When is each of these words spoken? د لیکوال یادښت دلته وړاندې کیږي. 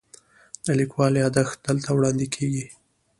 د 0.65 0.67
لیکوال 0.79 1.13
یادښت 1.23 1.57
دلته 1.67 1.89
وړاندې 1.93 2.27
کیږي. 2.35 2.65